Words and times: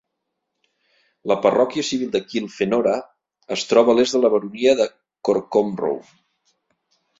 La 1.31 1.35
parròquia 1.43 1.83
civil 1.89 2.09
de 2.15 2.21
Kilfenora 2.31 2.95
es 3.57 3.67
troba 3.73 3.95
a 3.95 3.97
l'est 4.01 4.19
de 4.19 4.23
la 4.25 4.33
baronia 4.39 4.75
de 4.83 4.91
Corcomroe. 5.31 6.05